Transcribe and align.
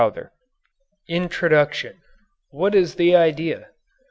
INDEX 0.03 0.31
INTRODUCTION 1.09 2.01
WHAT 2.49 2.73
IS 2.73 2.95
THE 2.95 3.15
IDEA? 3.15 3.67